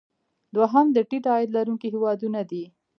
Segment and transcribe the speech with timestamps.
[0.55, 2.63] دوهم د ټیټ عاید لرونکي هیوادونه دي.